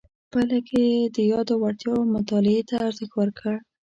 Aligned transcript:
پایله 0.31 0.59
کې 0.67 0.81
یې 0.91 1.01
د 1.15 1.17
یادو 1.31 1.53
وړتیاو 1.57 2.11
مطالعې 2.15 2.61
ته 2.69 2.75
ارزښت 2.87 3.13
ورکړ. 3.17 3.55